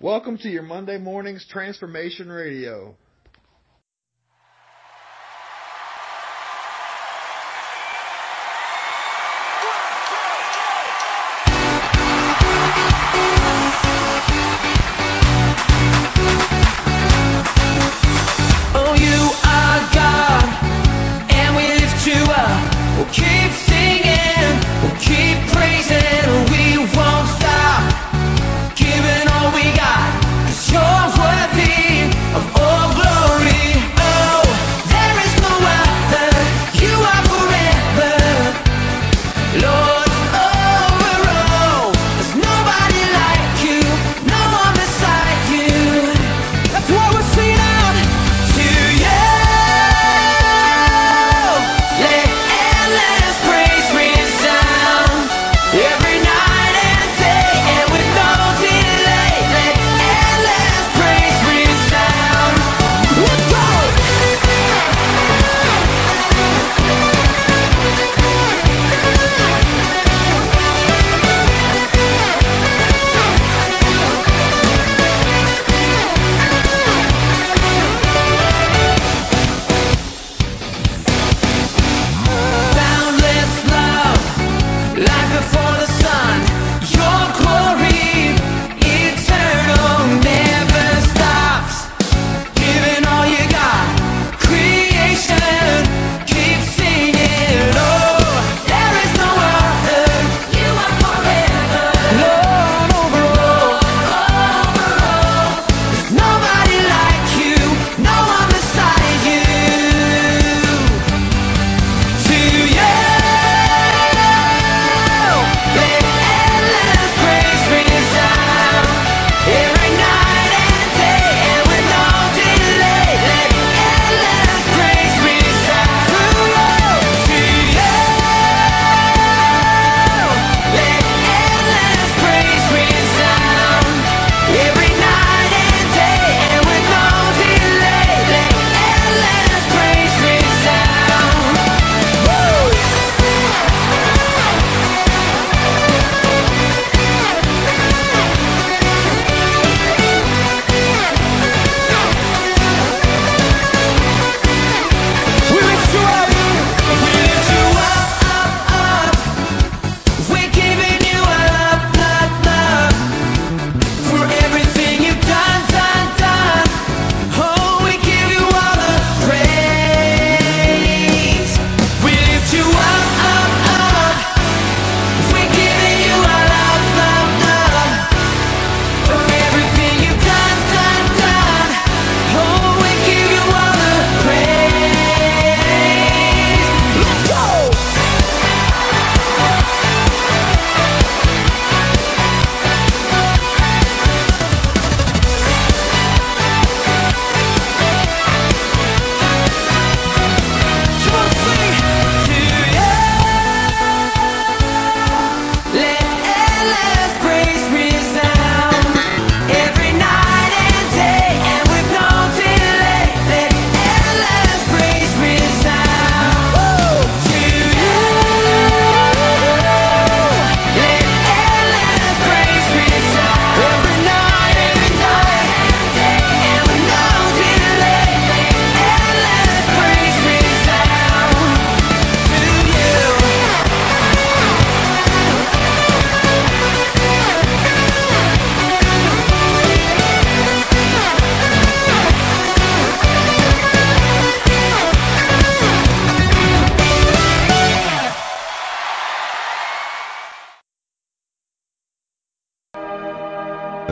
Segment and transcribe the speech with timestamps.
[0.00, 2.94] Welcome to your Monday morning's Transformation Radio.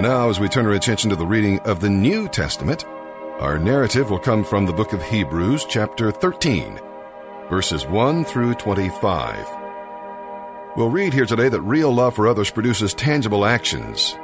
[0.07, 2.85] now, as we turn our attention to the reading of the New Testament,
[3.41, 6.79] our narrative will come from the book of Hebrews, chapter 13,
[7.51, 9.49] verses 1 through 25.
[10.77, 14.17] We'll read here today that real love for others produces tangible actions.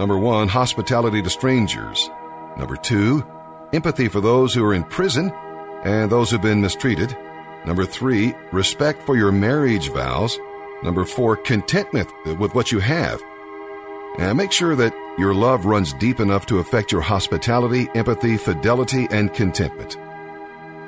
[0.00, 2.10] Number one, hospitality to strangers.
[2.56, 3.24] Number two,
[3.72, 5.32] empathy for those who are in prison
[5.84, 7.16] and those who've been mistreated.
[7.64, 10.36] Number three, respect for your marriage vows.
[10.82, 13.22] Number four, contentment with what you have.
[14.18, 19.06] And make sure that your love runs deep enough to affect your hospitality, empathy, fidelity,
[19.10, 19.96] and contentment.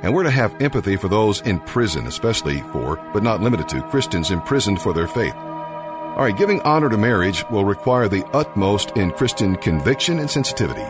[0.03, 3.83] And we're to have empathy for those in prison, especially for, but not limited to,
[3.83, 5.35] Christians imprisoned for their faith.
[5.35, 10.85] All right, giving honor to marriage will require the utmost in Christian conviction and sensitivity.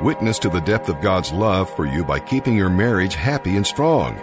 [0.00, 3.66] Witness to the depth of God's love for you by keeping your marriage happy and
[3.66, 4.20] strong.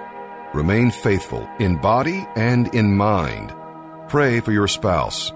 [0.54, 3.54] Remain faithful in body and in mind.
[4.08, 5.32] Pray for your spouse.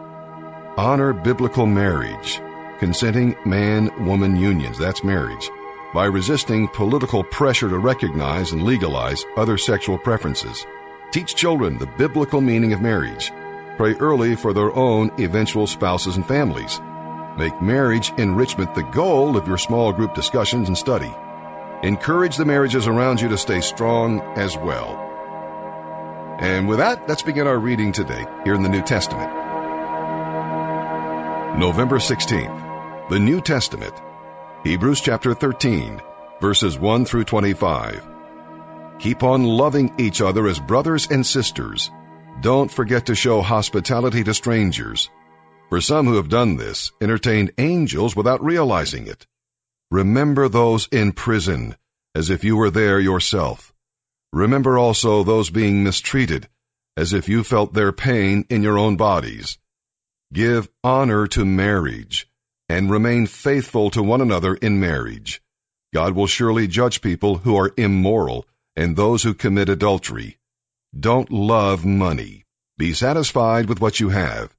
[0.75, 2.41] Honor biblical marriage,
[2.79, 5.51] consenting man woman unions, that's marriage,
[5.93, 10.65] by resisting political pressure to recognize and legalize other sexual preferences.
[11.11, 13.31] Teach children the biblical meaning of marriage.
[13.77, 16.81] Pray early for their own eventual spouses and families.
[17.37, 21.13] Make marriage enrichment the goal of your small group discussions and study.
[21.83, 24.97] Encourage the marriages around you to stay strong as well.
[26.39, 29.42] And with that, let's begin our reading today here in the New Testament.
[31.57, 33.93] November 16th, the New Testament,
[34.63, 36.01] Hebrews chapter 13,
[36.41, 38.01] verses 1 through 25.
[38.97, 41.91] Keep on loving each other as brothers and sisters.
[42.41, 45.11] Don't forget to show hospitality to strangers.
[45.69, 49.27] For some who have done this entertained angels without realizing it.
[49.91, 51.75] Remember those in prison
[52.15, 53.71] as if you were there yourself.
[54.31, 56.49] Remember also those being mistreated
[56.97, 59.59] as if you felt their pain in your own bodies.
[60.33, 62.27] Give honor to marriage
[62.67, 65.43] and remain faithful to one another in marriage.
[65.93, 70.39] God will surely judge people who are immoral and those who commit adultery.
[70.99, 72.45] Don't love money.
[72.79, 74.55] Be satisfied with what you have.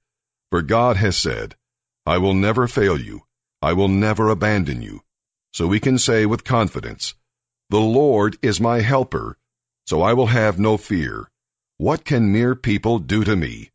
[0.51, 1.57] For God has said,
[2.07, 3.23] I will never fail you.
[3.61, 5.03] I will never abandon you.
[5.55, 7.15] So we can say with confidence,
[7.71, 9.37] The Lord is my helper,
[9.89, 11.29] so I will have no fear.
[11.79, 13.73] What can mere people do to me?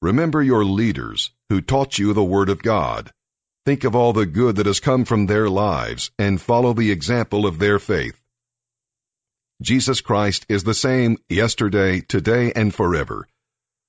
[0.00, 3.12] Remember your leaders who taught you the Word of God.
[3.66, 7.46] Think of all the good that has come from their lives and follow the example
[7.46, 8.16] of their faith.
[9.60, 13.26] Jesus Christ is the same yesterday, today, and forever.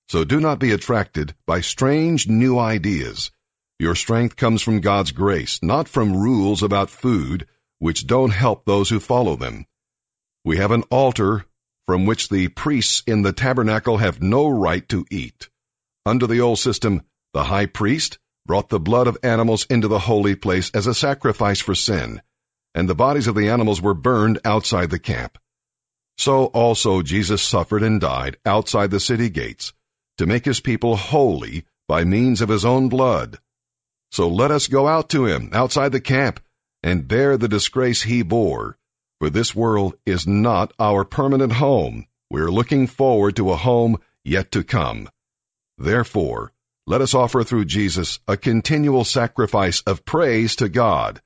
[0.07, 3.29] So do not be attracted by strange new ideas.
[3.77, 7.45] Your strength comes from God's grace, not from rules about food,
[7.77, 9.67] which don't help those who follow them.
[10.43, 11.45] We have an altar
[11.85, 15.49] from which the priests in the tabernacle have no right to eat.
[16.05, 17.03] Under the old system,
[17.33, 21.59] the high priest brought the blood of animals into the holy place as a sacrifice
[21.59, 22.21] for sin,
[22.73, 25.37] and the bodies of the animals were burned outside the camp.
[26.17, 29.73] So also Jesus suffered and died outside the city gates
[30.17, 33.37] to make his people holy by means of his own blood.
[34.11, 36.39] So let us go out to him outside the camp
[36.81, 38.77] and bear the disgrace he bore.
[39.19, 42.07] For this world is not our permanent home.
[42.31, 45.09] We are looking forward to a home yet to come.
[45.79, 46.51] Therefore,
[46.85, 51.21] let us offer through Jesus a continual sacrifice of praise to God,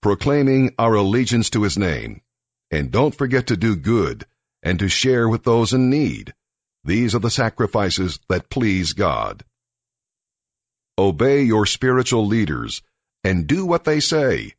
[0.00, 2.22] proclaiming our allegiance to his name.
[2.70, 4.24] And don't forget to do good
[4.62, 6.32] and to share with those in need.
[6.84, 9.44] These are the sacrifices that please God.
[10.96, 12.80] Obey your spiritual leaders
[13.24, 14.54] and do what they say.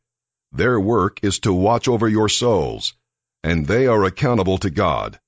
[0.52, 2.94] Their work is to watch over your souls,
[3.42, 5.18] and they are accountable to God.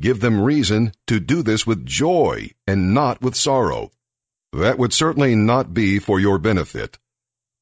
[0.00, 3.90] Give them reason to do this with joy and not with sorrow.
[4.52, 6.98] That would certainly not be for your benefit.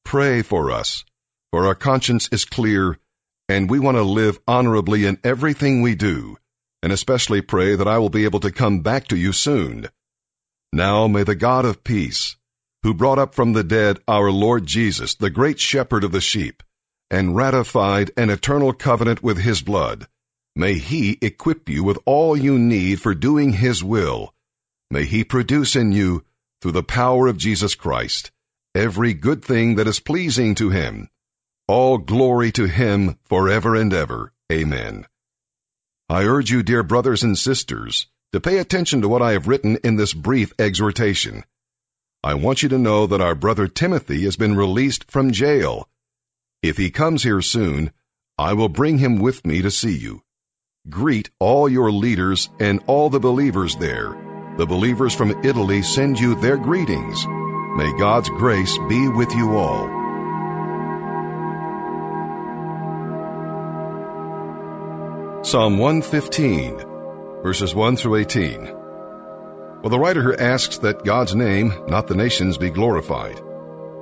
[0.05, 1.05] Pray for us,
[1.51, 2.97] for our conscience is clear,
[3.49, 6.37] and we want to live honorably in everything we do
[6.83, 9.87] and especially pray that I will be able to come back to you soon.
[10.73, 12.35] Now may the God of peace,
[12.83, 16.61] who brought up from the dead our Lord Jesus, the great shepherd of the sheep,
[17.09, 20.07] and ratified an eternal covenant with his blood,
[20.55, 24.33] may he equip you with all you need for doing his will.
[24.91, 26.23] May he produce in you,
[26.61, 28.31] through the power of Jesus Christ,
[28.75, 31.09] every good thing that is pleasing to him.
[31.67, 34.33] All glory to him forever and ever.
[34.51, 35.05] Amen.
[36.09, 39.77] I urge you, dear brothers and sisters, to pay attention to what I have written
[39.83, 41.43] in this brief exhortation.
[42.23, 45.89] I want you to know that our brother Timothy has been released from jail.
[46.61, 47.91] If he comes here soon,
[48.37, 50.21] I will bring him with me to see you.
[50.89, 54.17] Greet all your leaders and all the believers there.
[54.57, 57.25] The believers from Italy send you their greetings.
[57.25, 59.87] May God's grace be with you all.
[65.45, 66.83] Psalm 115,
[67.43, 68.65] verses 1 through 18.
[68.65, 73.37] Well, the writer here asks that God's name, not the nation's, be glorified.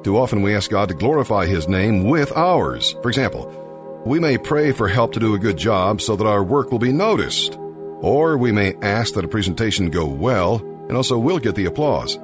[0.03, 2.95] Too often we ask God to glorify His name with ours.
[3.03, 3.60] For example,
[4.05, 6.79] we may pray for help to do a good job so that our work will
[6.79, 7.57] be noticed.
[7.57, 12.17] Or we may ask that a presentation go well and also we'll get the applause.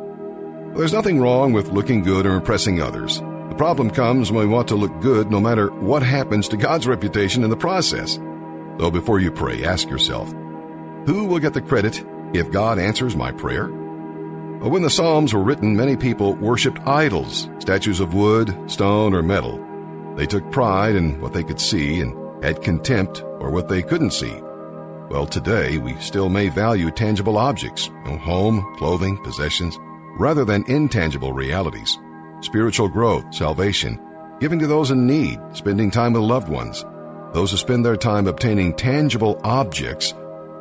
[0.75, 3.19] There's nothing wrong with looking good or impressing others.
[3.19, 6.87] The problem comes when we want to look good no matter what happens to God's
[6.87, 8.17] reputation in the process.
[8.77, 10.31] Though before you pray, ask yourself,
[11.05, 12.03] who will get the credit
[12.33, 13.67] if God answers my prayer?
[13.67, 19.66] When the Psalms were written, many people worshipped idols, statues of wood, stone, or metal.
[20.17, 24.13] They took pride in what they could see and had contempt for what they couldn't
[24.13, 24.33] see.
[25.09, 29.77] Well, today we still may value tangible objects, you know, home, clothing, possessions,
[30.19, 31.99] rather than intangible realities.
[32.41, 33.99] Spiritual growth, salvation,
[34.39, 36.83] giving to those in need, spending time with loved ones.
[37.33, 40.15] Those who spend their time obtaining tangible objects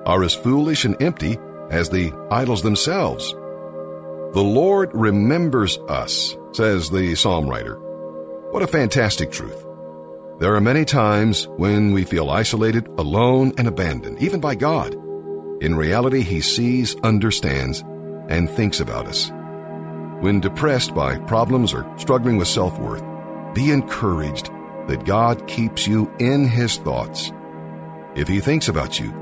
[0.05, 1.39] are as foolish and empty
[1.71, 3.33] as the idols themselves.
[3.33, 7.86] The Lord remembers us, says the psalm writer.
[8.51, 9.67] What a fantastic truth.
[10.39, 14.95] There are many times when we feel isolated, alone, and abandoned, even by God.
[15.61, 17.83] In reality, He sees, understands,
[18.29, 19.31] and thinks about us.
[20.21, 23.03] When depressed by problems or struggling with self-worth,
[23.53, 24.49] be encouraged
[24.87, 27.33] that God keeps you in His thoughts.
[28.15, 29.13] If He thinks about you,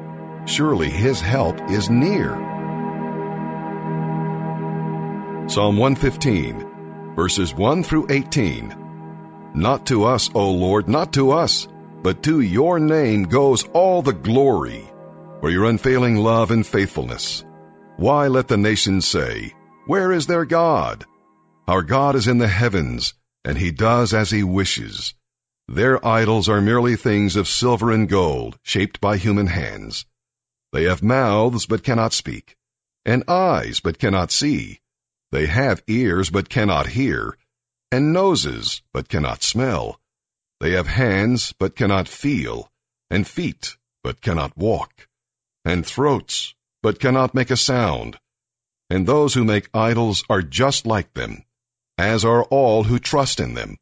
[0.44, 2.30] surely His help is near.
[5.48, 8.83] Psalm 115, verses 1 through 18.
[9.54, 11.68] Not to us, O Lord, not to us,
[12.02, 14.84] but to your name goes all the glory
[15.40, 17.44] for your unfailing love and faithfulness.
[17.96, 19.54] Why let the nations say,
[19.86, 21.04] Where is their God?
[21.68, 25.14] Our God is in the heavens, and he does as he wishes.
[25.68, 30.04] Their idols are merely things of silver and gold, shaped by human hands.
[30.72, 32.56] They have mouths but cannot speak,
[33.06, 34.80] and eyes but cannot see.
[35.30, 37.38] They have ears but cannot hear,
[37.94, 40.00] and noses but cannot smell.
[40.58, 42.68] They have hands but cannot feel,
[43.08, 45.06] and feet but cannot walk,
[45.64, 48.18] and throats but cannot make a sound.
[48.90, 51.44] And those who make idols are just like them,
[51.96, 53.76] as are all who trust in them.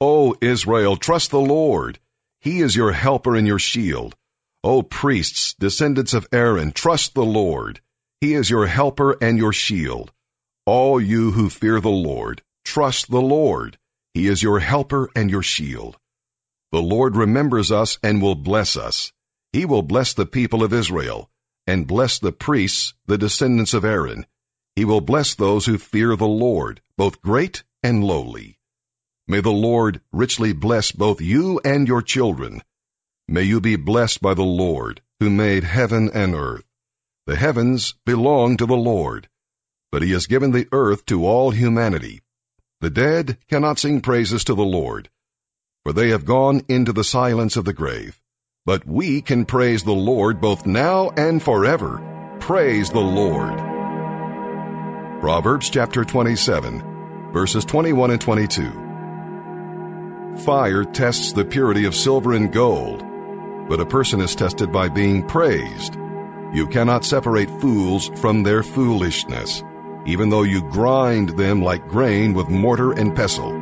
[0.00, 1.98] O Israel, trust the Lord.
[2.40, 4.16] He is your helper and your shield.
[4.64, 7.82] O priests, descendants of Aaron, trust the Lord.
[8.22, 10.10] He is your helper and your shield.
[10.66, 13.78] All you who fear the Lord, trust the Lord.
[14.14, 15.96] He is your helper and your shield.
[16.72, 19.12] The Lord remembers us and will bless us.
[19.52, 21.30] He will bless the people of Israel
[21.68, 24.26] and bless the priests, the descendants of Aaron.
[24.74, 28.58] He will bless those who fear the Lord, both great and lowly.
[29.28, 32.60] May the Lord richly bless both you and your children.
[33.28, 36.64] May you be blessed by the Lord, who made heaven and earth.
[37.26, 39.28] The heavens belong to the Lord,
[39.90, 42.22] but he has given the earth to all humanity.
[42.80, 45.08] The dead cannot sing praises to the Lord,
[45.84, 48.20] for they have gone into the silence of the grave.
[48.64, 52.36] But we can praise the Lord both now and forever.
[52.40, 53.56] Praise the Lord.
[55.20, 58.70] Proverbs chapter 27, verses 21 and 22.
[60.44, 63.02] Fire tests the purity of silver and gold,
[63.68, 65.96] but a person is tested by being praised.
[66.52, 69.62] You cannot separate fools from their foolishness,
[70.06, 73.52] even though you grind them like grain with mortar and pestle.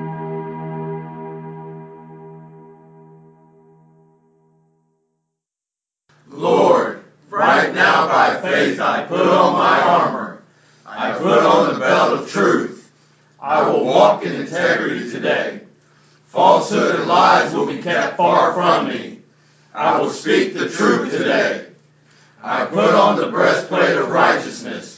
[6.28, 10.42] Lord, right now by faith I put on my armor.
[10.86, 12.90] I put on the belt of truth.
[13.40, 15.60] I will walk in integrity today.
[16.26, 19.20] Falsehood and lies will be kept far from me.
[19.74, 21.66] I will speak the truth today.
[22.42, 24.93] I put on the breastplate of righteousness.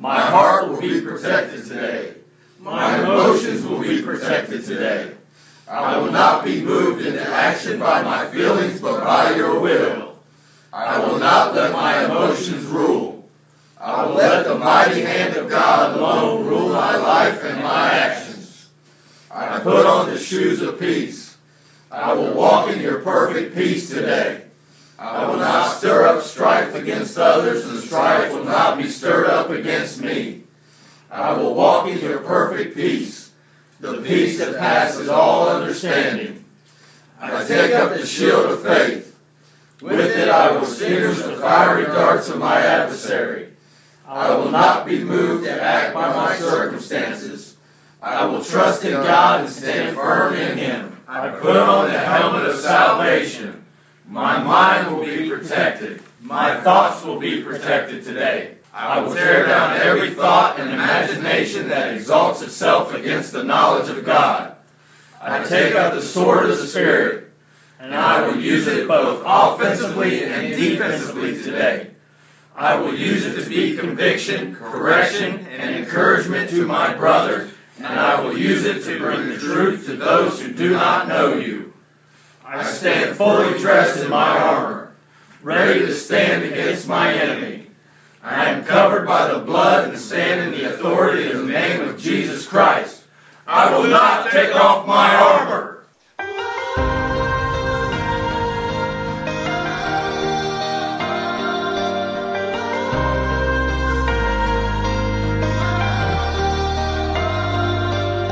[0.00, 2.14] My heart will be protected today.
[2.58, 5.12] My emotions will be protected today.
[5.68, 10.16] I will not be moved into action by my feelings, but by your will.
[10.72, 13.28] I will not let my emotions rule.
[13.78, 18.70] I will let the mighty hand of God alone rule my life and my actions.
[19.30, 21.36] I put on the shoes of peace.
[21.90, 24.44] I will walk in your perfect peace today.
[24.98, 25.69] I will not
[26.82, 30.42] against others, and strife will not be stirred up against me.
[31.10, 33.32] I will walk in your perfect peace,
[33.80, 36.44] the peace that passes all understanding.
[37.20, 39.16] I take up the shield of faith.
[39.80, 43.48] With it I will extinguish the fiery darts of my adversary.
[44.06, 47.56] I will not be moved to act by my circumstances.
[48.02, 50.96] I will trust in God and stand firm in Him.
[51.08, 53.64] I put on the helmet of salvation.
[54.06, 56.02] My mind will be protected.
[56.22, 58.56] My thoughts will be protected today.
[58.74, 64.04] I will tear down every thought and imagination that exalts itself against the knowledge of
[64.04, 64.54] God.
[65.20, 67.30] I take up the sword of the Spirit,
[67.78, 71.90] and I will use it both offensively and defensively today.
[72.54, 78.20] I will use it to be conviction, correction, and encouragement to my brothers, and I
[78.20, 81.72] will use it to bring the truth to those who do not know you.
[82.44, 84.79] I stand fully dressed in my armor,
[85.42, 87.66] ready to stand against my enemy.
[88.22, 91.98] I am covered by the blood and stand in the authority of the name of
[91.98, 93.02] Jesus Christ.
[93.46, 95.84] I will not take off my armor.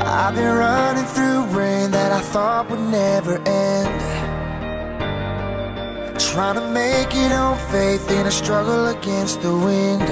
[0.05, 4.08] I've been running through rain that I thought would never end.
[6.19, 10.03] Trying to make it on faith in a struggle against the wind.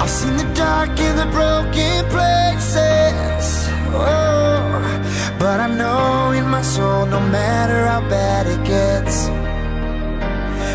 [0.00, 3.68] I've seen the dark and the broken places.
[3.92, 9.26] Oh, but I know in my soul, no matter how bad it gets,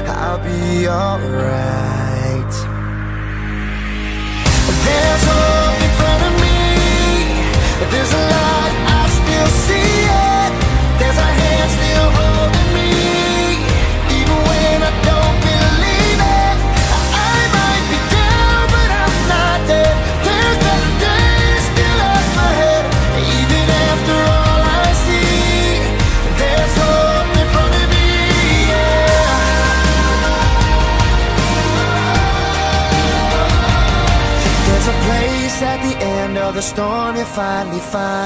[0.09, 2.53] I'll be alright.
[4.85, 6.59] There's hope in front of me.
[7.91, 9.88] There's a light, I still see
[37.79, 38.18] find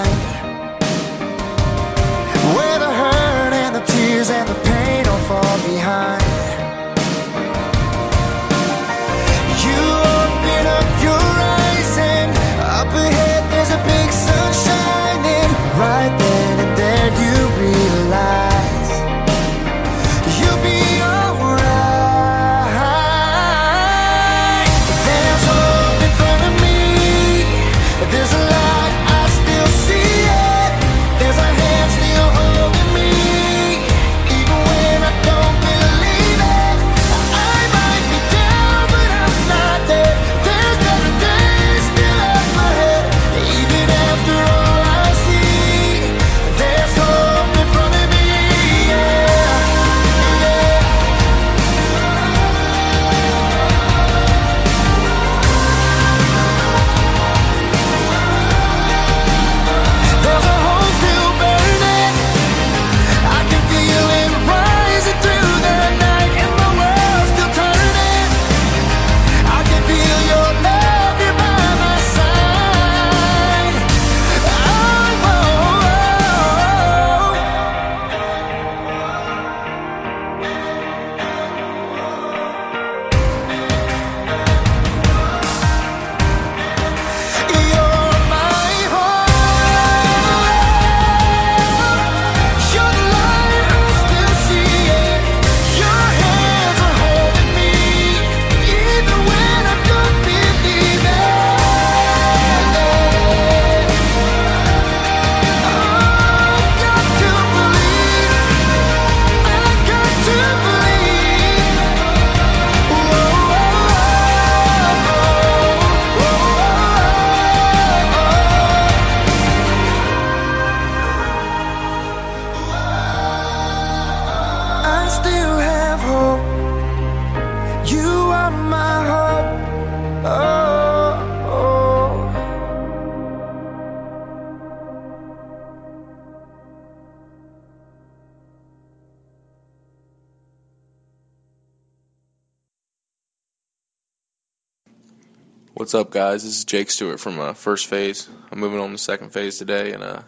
[145.94, 146.44] What's up, guys?
[146.44, 148.28] This is Jake Stewart from uh, First Phase.
[148.52, 150.24] I'm moving on to Second Phase today, and uh,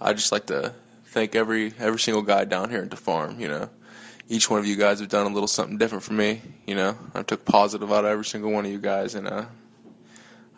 [0.00, 3.38] I just like to thank every every single guy down here at the farm.
[3.38, 3.70] You know,
[4.28, 6.42] each one of you guys have done a little something different for me.
[6.66, 9.44] You know, I took positive out of every single one of you guys, and uh,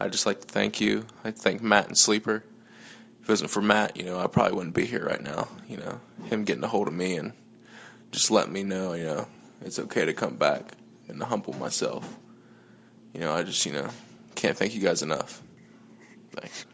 [0.01, 1.05] I just like to thank you.
[1.25, 2.43] I thank Matt and Sleeper.
[3.21, 5.47] If it wasn't for Matt, you know, I probably wouldn't be here right now.
[5.69, 7.35] You know, him getting a hold of me and
[8.13, 9.29] just letting me know, you know,
[9.61, 10.73] it's okay to come back
[11.07, 12.09] and to humble myself.
[13.13, 13.91] You know, I just, you know,
[14.35, 15.43] can't thank you guys enough.
[16.33, 16.67] Thanks.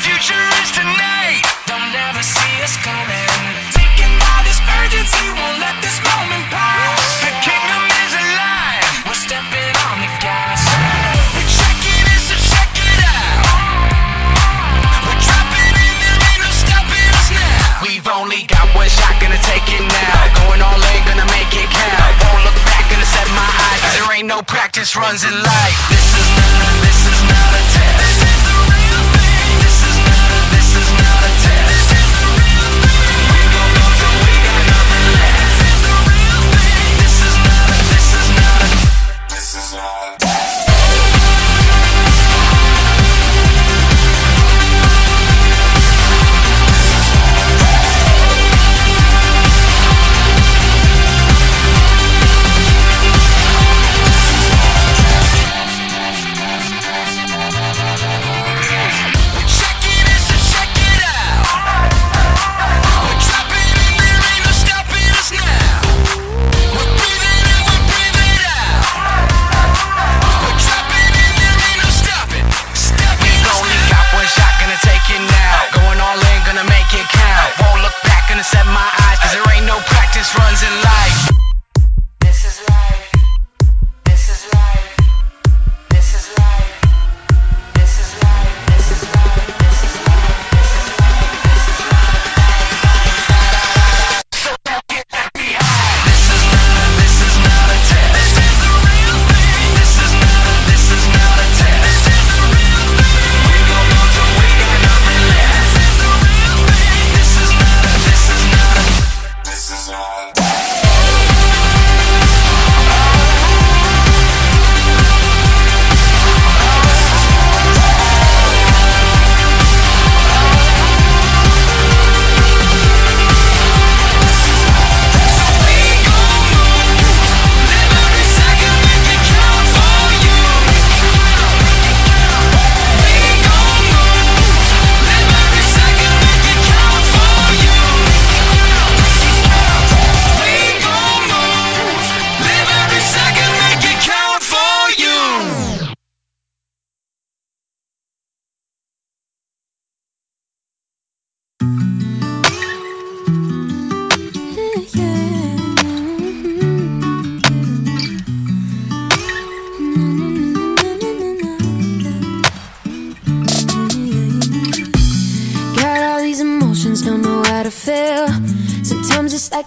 [0.00, 1.42] Future is tonight.
[1.66, 3.37] They'll never see us coming.
[18.98, 20.18] shot, gonna take it now.
[20.42, 22.12] Going all in, gonna make it count.
[22.22, 25.78] Won't look back, gonna set my eyes Cause there ain't no practice runs in life.
[25.88, 27.77] This is not, this is not a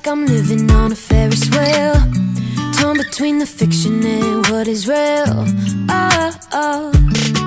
[0.01, 1.93] like I'm living on a Ferris wheel.
[2.73, 5.45] Torn between the fiction and what is real.
[5.89, 6.91] Oh, oh,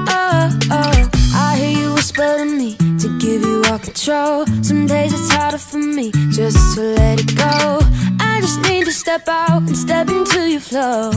[0.08, 1.10] oh, oh.
[1.34, 4.46] I hear you whisper to me to give you all control.
[4.62, 7.80] Some days it's harder for me just to let it go.
[8.20, 11.10] I just need to step out and step into your flow.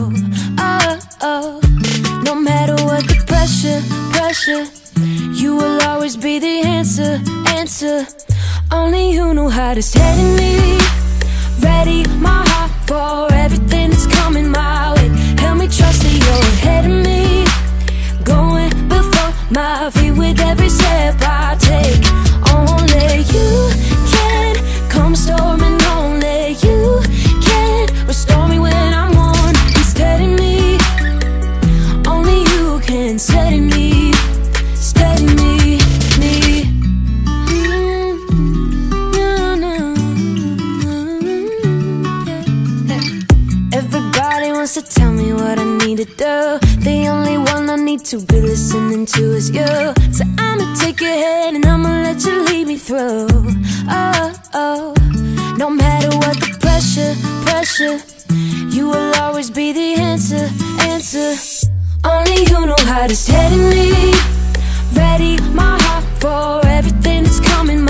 [0.57, 1.61] Oh, oh.
[2.23, 3.81] No matter what the pressure,
[4.17, 4.65] pressure.
[5.35, 8.07] You will always be the answer, answer.
[8.71, 10.96] Only you know how to steady me
[11.59, 15.07] ready my heart for everything that's coming my way.
[15.39, 17.45] Help me trust that you're ahead of me,
[18.23, 21.66] going before my feet with every step I take.
[49.07, 49.65] to is you.
[50.11, 53.27] So I'ma take your hand and I'ma let you lead me through.
[53.89, 54.93] Oh, oh.
[55.57, 57.13] No matter what the pressure,
[57.45, 57.97] pressure,
[58.75, 60.49] you will always be the answer,
[60.81, 61.35] answer.
[62.03, 64.13] Only you know how to steady me.
[64.93, 67.86] Ready my heart for everything that's coming.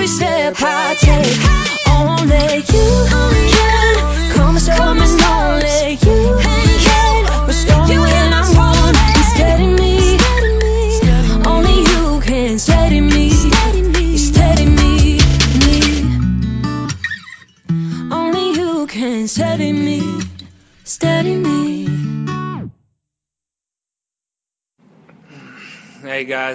[0.00, 0.94] every step I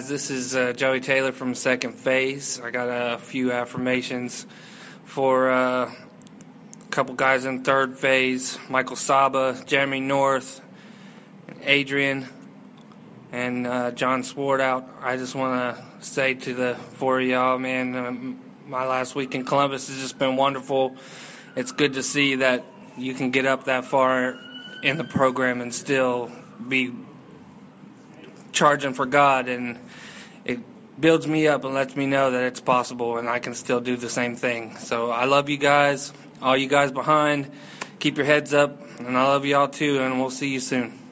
[0.08, 2.62] this is uh, Joey Taylor from Second Phase.
[2.62, 4.46] I got a few affirmations
[5.06, 10.62] for uh, a couple guys in third phase Michael Saba, Jeremy North,
[11.64, 12.28] Adrian,
[13.32, 14.88] and uh, John Swartout.
[15.02, 19.34] I just want to say to the four of y'all, man, um, my last week
[19.34, 20.98] in Columbus has just been wonderful.
[21.56, 22.66] It's good to see that
[22.98, 24.38] you can get up that far
[24.84, 26.32] in the program and still
[26.68, 26.92] be
[28.56, 29.78] charging for God, and
[31.00, 33.98] builds me up and lets me know that it's possible and I can still do
[33.98, 34.78] the same thing.
[34.78, 37.52] So I love you guys, all you guys behind.
[38.00, 41.05] Keep your heads up, and I love y'all too, and we'll see you soon.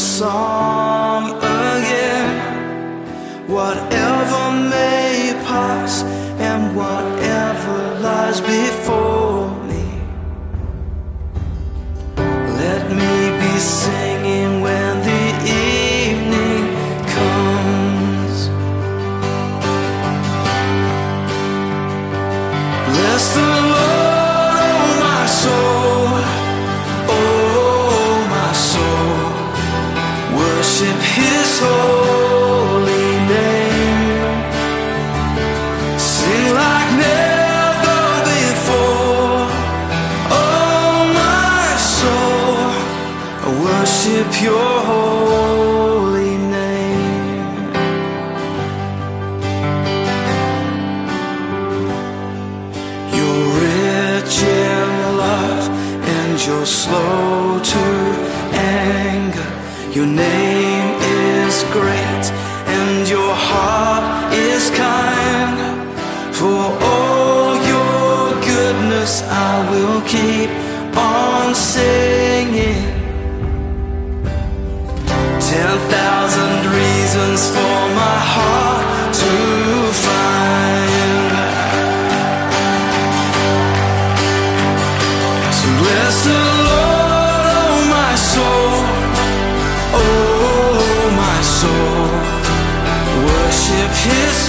[0.00, 2.28] Song again.
[3.48, 5.89] Whatever may pass
[56.50, 57.84] you're slow to
[58.58, 59.50] anger.
[59.96, 62.24] Your name is great
[62.78, 65.56] and your heart is kind.
[66.34, 68.18] For all your
[68.50, 70.50] goodness, I will keep
[70.96, 72.82] on singing.
[75.50, 77.69] Ten thousand reasons for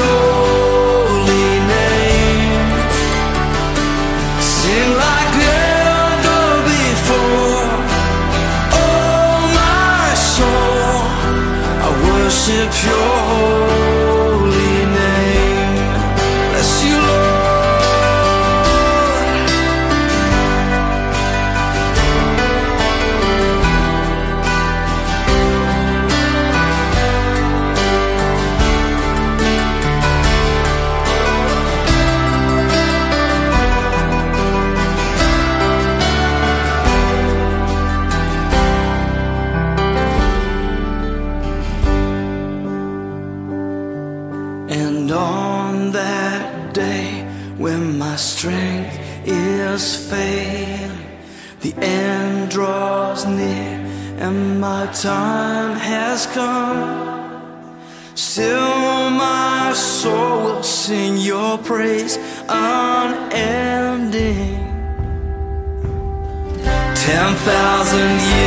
[0.02, 0.31] His
[67.44, 68.41] thousand years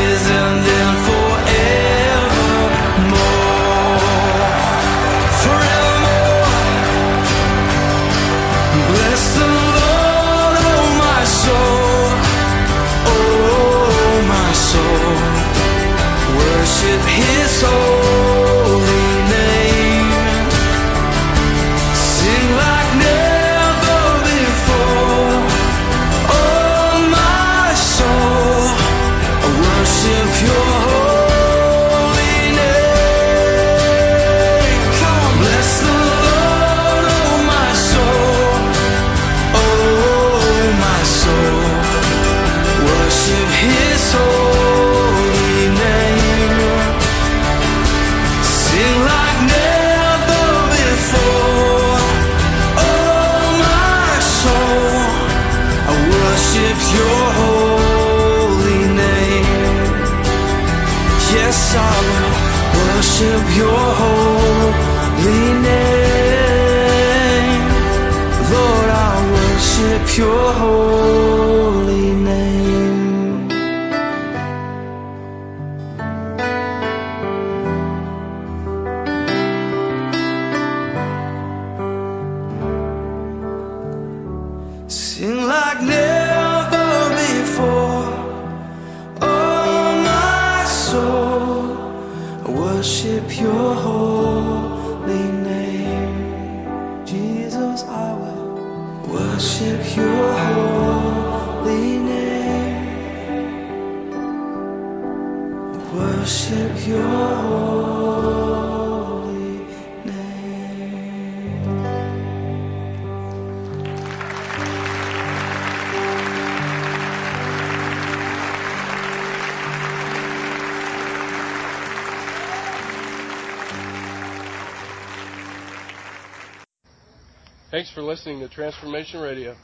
[128.24, 129.54] listening to Transformation Radio.